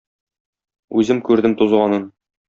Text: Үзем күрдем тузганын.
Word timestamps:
Үзем 1.01 1.21
күрдем 1.27 1.53
тузганын. 1.59 2.09